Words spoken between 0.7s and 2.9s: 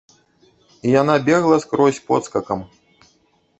І яна бегла скрозь подскакам.